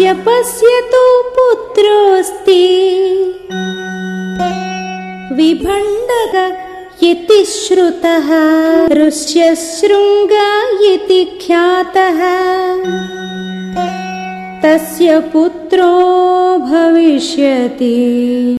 पस्य 0.00 0.80
तु 0.80 1.22
पुत्रोऽस्ति। 1.22 2.66
विभण्डग 5.32 6.58
इति 7.02 7.44
श्रुतः 7.44 8.28
ऋष्यशृङ्ग 8.86 10.32
इति 10.82 11.24
ख्यातः। 11.46 12.18
तस्य 14.62 15.20
पुत्रो 15.20 15.94
भविष्यति। 16.58 18.54